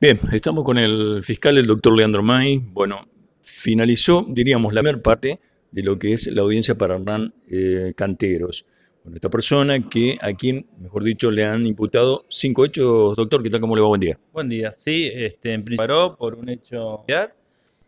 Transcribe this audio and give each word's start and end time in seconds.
Bien, 0.00 0.16
estamos 0.30 0.62
con 0.62 0.78
el 0.78 1.24
fiscal, 1.24 1.58
el 1.58 1.66
doctor 1.66 1.92
Leandro 1.96 2.22
May. 2.22 2.58
Bueno, 2.58 3.08
finalizó, 3.42 4.24
diríamos, 4.28 4.72
la 4.72 4.80
primera 4.80 5.02
parte 5.02 5.40
de 5.72 5.82
lo 5.82 5.98
que 5.98 6.12
es 6.12 6.28
la 6.28 6.42
audiencia 6.42 6.76
para 6.76 6.94
Hernán 6.94 7.34
eh, 7.50 7.94
Canteros. 7.96 8.64
Bueno, 9.02 9.16
esta 9.16 9.28
persona 9.28 9.80
que 9.80 10.16
a 10.20 10.32
quien, 10.34 10.68
mejor 10.78 11.02
dicho, 11.02 11.32
le 11.32 11.44
han 11.44 11.66
imputado 11.66 12.24
cinco 12.28 12.64
hechos. 12.64 13.16
Doctor, 13.16 13.42
¿qué 13.42 13.50
tal? 13.50 13.60
¿Cómo 13.60 13.74
le 13.74 13.82
va? 13.82 13.88
Buen 13.88 14.00
día. 14.00 14.16
Buen 14.32 14.48
día. 14.48 14.70
Sí, 14.70 15.10
este, 15.12 15.52
en 15.52 15.64
principio 15.64 15.88
paró 15.88 16.16
por 16.16 16.36
un 16.36 16.48
hecho 16.48 17.04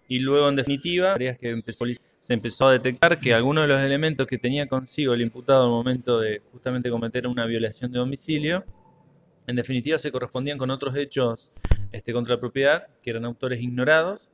y 0.08 0.18
luego, 0.18 0.48
en 0.48 0.56
definitiva, 0.56 1.14
que 1.14 1.62
se 2.18 2.34
empezó 2.34 2.66
a 2.66 2.72
detectar 2.72 3.20
que 3.20 3.34
algunos 3.34 3.62
de 3.62 3.68
los 3.68 3.80
elementos 3.80 4.26
que 4.26 4.36
tenía 4.36 4.66
consigo 4.66 5.14
el 5.14 5.20
imputado 5.20 5.62
al 5.62 5.70
momento 5.70 6.18
de 6.18 6.42
justamente 6.50 6.90
cometer 6.90 7.28
una 7.28 7.46
violación 7.46 7.92
de 7.92 8.00
domicilio, 8.00 8.64
en 9.46 9.54
definitiva 9.54 9.96
se 9.96 10.10
correspondían 10.10 10.58
con 10.58 10.72
otros 10.72 10.96
hechos 10.96 11.52
este, 11.92 12.12
contra 12.12 12.34
la 12.34 12.40
propiedad 12.40 12.88
que 13.02 13.10
eran 13.10 13.24
autores 13.24 13.60
ignorados 13.60 14.30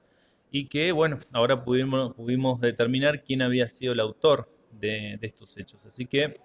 y 0.51 0.67
que, 0.69 0.93
bueno, 0.93 1.19
ahora 1.33 1.65
pudimos, 1.65 2.15
pudimos 2.15 2.61
determinar 2.61 3.23
quién 3.23 3.43
había 3.43 3.69
sido 3.69 3.93
el 3.93 4.01
autor 4.01 4.49
de, 4.81 5.19
estos 5.23 5.57
hechos. 5.57 5.85
Así 5.87 6.07
que 6.07 6.37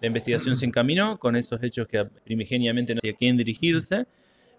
la 0.00 0.06
investigación 0.06 0.56
se 0.56 0.66
encaminó 0.66 1.18
con 1.18 1.36
esos 1.36 1.62
hechos 1.62 1.86
que 1.86 2.04
primigeniamente 2.24 2.94
no 2.94 3.00
sabía 3.00 3.14
a 3.14 3.16
quién 3.16 3.36
dirigirse 3.36 4.06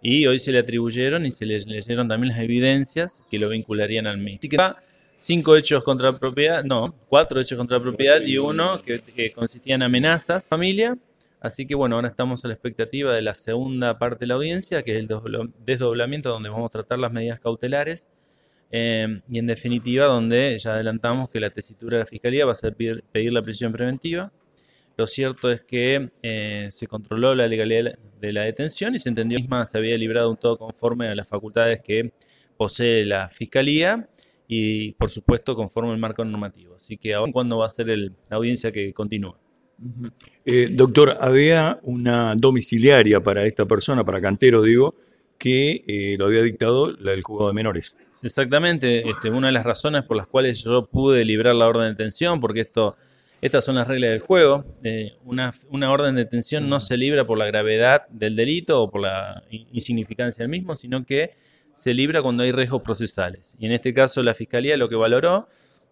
y 0.02 0.25
hoy 0.25 0.39
se 0.39 0.52
le 0.52 0.59
atribuyeron 0.59 1.25
y 1.25 1.31
se 1.31 1.45
le 1.45 1.59
leyeron 1.59 2.08
también 2.08 2.33
las 2.33 2.44
evidencias 2.44 3.23
que 3.30 3.39
lo 3.39 3.49
vincularían 3.49 4.08
al 4.08 4.17
mismo. 4.17 4.39
Así 4.39 4.49
que 4.49 4.58
cinco 5.16 5.55
hechos 5.55 5.83
contra 5.83 6.11
la 6.11 6.17
propiedad, 6.17 6.63
no, 6.63 6.95
cuatro 7.08 7.39
hechos 7.39 7.58
contra 7.58 7.77
la 7.77 7.83
propiedad 7.83 8.21
y 8.21 8.38
uno 8.38 8.80
que, 8.81 9.02
que 9.16 9.31
consistía 9.31 9.75
en 9.75 9.83
amenazas 9.83 10.47
familia. 10.47 10.97
Así 11.47 11.65
que 11.65 11.75
bueno, 11.75 11.95
ahora 11.95 12.07
estamos 12.07 12.45
a 12.45 12.47
la 12.47 12.53
expectativa 12.53 13.13
de 13.13 13.21
la 13.21 13.33
segunda 13.33 13.97
parte 13.97 14.19
de 14.21 14.27
la 14.27 14.35
audiencia, 14.35 14.83
que 14.83 14.91
es 14.91 14.97
el 14.97 15.09
desdoblamiento, 15.65 16.29
donde 16.29 16.49
vamos 16.49 16.67
a 16.67 16.69
tratar 16.69 16.99
las 16.99 17.11
medidas 17.11 17.39
cautelares 17.39 18.09
Em, 18.69 19.22
y 19.30 19.39
en 19.39 19.45
definitiva, 19.47 20.05
donde 20.05 20.57
ya 20.59 20.73
adelantamos 20.73 21.30
que 21.30 21.39
la 21.39 21.49
tesitura 21.49 21.97
de 21.97 22.03
la 22.03 22.05
Fiscalía 22.05 22.45
va 22.45 22.52
a 22.52 22.55
ser 22.55 22.75
pedir, 22.75 23.33
la 23.33 23.41
prisión 23.41 23.72
preventiva. 23.72 24.31
Lo 24.97 25.07
cierto 25.07 25.52
es 25.52 25.61
que 25.61 26.09
eh, 26.23 26.67
se 26.72 26.88
controló 26.88 27.35
la 27.35 27.47
legalidad 27.47 27.97
de 28.19 28.33
la 28.33 28.44
detención 28.44 28.95
y 28.95 29.00
se 29.00 29.09
entendió 29.09 29.38
que 29.38 29.44
misma 29.44 29.66
se 29.66 29.77
había 29.77 29.97
librado 29.97 30.29
un 30.29 30.38
todo 30.38 30.57
conforme 30.57 31.07
a 31.07 31.16
las 31.16 31.29
facultades 31.29 31.81
que 31.81 32.11
posee 32.57 33.05
la 33.05 33.29
Fiscalía 33.29 34.09
y, 34.47 34.94
por 34.94 35.09
supuesto, 35.09 35.55
conforme 35.55 35.91
al 35.91 36.00
marco 36.00 36.25
normativo. 36.25 36.75
Así 36.75 36.97
que 36.97 37.13
ahora, 37.13 37.31
¿cuándo 37.31 37.59
va 37.59 37.67
a 37.67 37.69
ser 37.69 37.88
la 37.88 38.11
audiencia 38.31 38.72
que 38.72 38.94
continúa? 38.94 39.39
Eh, 40.45 40.70
doctor, 40.72 41.17
había 41.22 41.80
una 41.83 42.36
domiciliaria 42.36 43.22
para 43.22 43.45
esta 43.45 43.66
persona, 43.66 44.03
para 44.03 44.22
Cantero, 44.22 44.61
digo, 44.61 44.95
que 45.38 45.84
eh, 45.88 46.16
lo 46.17 46.25
había 46.25 46.42
dictado 46.42 46.89
el 46.89 47.22
juzgado 47.22 47.50
de 47.50 47.53
menores. 47.53 47.97
Exactamente, 48.23 49.08
este, 49.08 49.30
una 49.30 49.47
de 49.47 49.53
las 49.53 49.66
razones 49.66 50.03
por 50.03 50.17
las 50.17 50.28
cuales 50.28 50.64
yo 50.64 50.86
pude 50.88 51.23
librar 51.25 51.56
la 51.56 51.67
orden 51.67 51.84
de 51.84 51.89
detención, 51.89 52.39
porque 52.39 52.61
esto, 52.61 52.95
estas 53.42 53.64
son 53.64 53.75
las 53.75 53.88
reglas 53.88 54.11
del 54.11 54.19
juego, 54.19 54.66
eh, 54.84 55.14
una, 55.25 55.52
una, 55.69 55.91
orden 55.91 56.16
de 56.16 56.23
detención 56.23 56.67
no 56.67 56.80
se 56.80 56.97
libra 56.97 57.25
por 57.25 57.38
la 57.38 57.45
gravedad 57.45 58.08
del 58.09 58.36
delito 58.36 58.81
o 58.81 58.89
por 58.89 59.02
la 59.02 59.44
insignificancia 59.50 60.44
del 60.44 60.50
mismo, 60.50 60.75
sino 60.75 61.06
que 61.06 61.31
se 61.73 61.94
libra 61.94 62.23
cuando 62.23 62.41
hay 62.41 62.52
riesgos 62.52 62.81
procesales. 62.81 63.56
Y 63.59 63.67
en 63.67 63.73
este 63.73 63.94
caso 63.94 64.23
la 64.23 64.34
Fiscalía 64.34 64.75
lo 64.78 64.89
que 64.89 64.95
valoró 64.95 65.47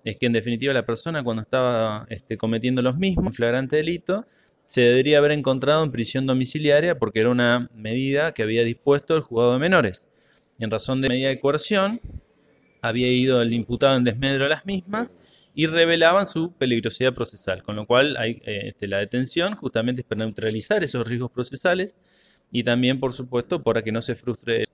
es 0.05 0.17
que 0.17 0.27
en 0.27 0.33
definitiva 0.33 0.71
la 0.71 0.85
persona 0.85 1.23
cuando 1.23 1.41
estaba 1.41 2.05
este, 2.09 2.37
cometiendo 2.37 2.81
los 2.81 2.95
mismos, 2.97 3.35
flagrante 3.35 3.75
delito, 3.75 4.25
se 4.67 4.81
debería 4.81 5.17
haber 5.17 5.31
encontrado 5.31 5.83
en 5.83 5.91
prisión 5.91 6.27
domiciliaria 6.27 6.97
porque 6.97 7.19
era 7.19 7.29
una 7.29 7.69
medida 7.73 8.31
que 8.33 8.43
había 8.43 8.63
dispuesto 8.63 9.15
el 9.15 9.21
juzgado 9.21 9.53
de 9.53 9.59
menores. 9.59 10.07
En 10.59 10.71
razón 10.71 11.01
de 11.01 11.09
medida 11.09 11.29
de 11.29 11.39
coerción, 11.39 11.99
había 12.81 13.11
ido 13.11 13.41
el 13.41 13.51
imputado 13.51 13.97
en 13.97 14.03
desmedro 14.03 14.45
a 14.45 14.49
las 14.49 14.65
mismas 14.65 15.17
y 15.55 15.65
revelaban 15.65 16.25
su 16.25 16.53
peligrosidad 16.53 17.13
procesal, 17.13 17.63
con 17.63 17.75
lo 17.75 17.87
cual 17.87 18.15
hay, 18.17 18.41
este, 18.45 18.87
la 18.87 18.99
detención 18.99 19.55
justamente 19.55 20.01
es 20.01 20.07
para 20.07 20.23
neutralizar 20.23 20.83
esos 20.83 21.07
riesgos 21.07 21.31
procesales 21.31 21.97
y 22.51 22.63
también, 22.63 22.99
por 22.99 23.11
supuesto, 23.11 23.63
para 23.63 23.81
que 23.81 23.91
no 23.91 24.01
se 24.03 24.13
frustre. 24.13 24.65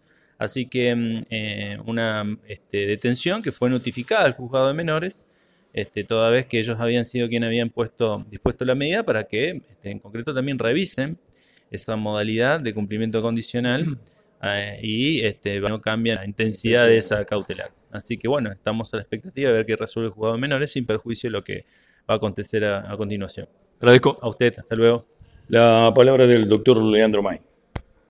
Así 0.41 0.65
que 0.65 0.95
mm, 0.95 1.25
eh, 1.29 1.77
una 1.85 2.25
este, 2.47 2.87
detención 2.87 3.43
que 3.43 3.51
fue 3.51 3.69
notificada 3.69 4.25
al 4.25 4.33
juzgado 4.33 4.69
de 4.69 4.73
menores 4.73 5.27
este, 5.71 6.03
toda 6.03 6.31
vez 6.31 6.47
que 6.47 6.57
ellos 6.57 6.79
habían 6.79 7.05
sido 7.05 7.29
quienes 7.29 7.45
habían 7.45 7.69
puesto, 7.69 8.25
dispuesto 8.27 8.65
la 8.65 8.73
medida 8.73 9.03
para 9.03 9.25
que 9.25 9.61
este, 9.69 9.91
en 9.91 9.99
concreto 9.99 10.33
también 10.33 10.57
revisen 10.57 11.19
esa 11.69 11.95
modalidad 11.95 12.59
de 12.59 12.73
cumplimiento 12.73 13.21
condicional 13.21 13.99
eh, 14.41 14.79
y 14.81 15.21
este, 15.23 15.59
no 15.59 15.79
cambia 15.79 16.15
la 16.15 16.25
intensidad 16.25 16.87
de 16.87 16.97
esa 16.97 17.23
cautelar. 17.23 17.71
Así 17.91 18.17
que 18.17 18.27
bueno, 18.27 18.51
estamos 18.51 18.91
a 18.95 18.97
la 18.97 19.03
expectativa 19.03 19.51
de 19.51 19.57
ver 19.57 19.65
qué 19.67 19.75
resuelve 19.75 20.07
el 20.07 20.13
jugador 20.13 20.39
menores 20.39 20.71
sin 20.71 20.87
perjuicio 20.87 21.29
de 21.29 21.33
lo 21.33 21.43
que 21.43 21.65
va 22.09 22.15
a 22.15 22.17
acontecer 22.17 22.65
a, 22.65 22.91
a 22.91 22.97
continuación. 22.97 23.47
Agradezco. 23.79 24.17
A 24.19 24.27
usted, 24.27 24.57
hasta 24.57 24.75
luego. 24.75 25.05
La 25.49 25.91
palabra 25.95 26.25
del 26.25 26.49
doctor 26.49 26.81
Leandro 26.81 27.21
May. 27.21 27.50